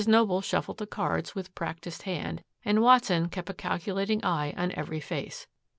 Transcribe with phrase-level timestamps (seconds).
[0.07, 4.99] Noble shuffled the cards with practiced hand and Watson kept a calculating eye on every
[4.99, 5.45] face.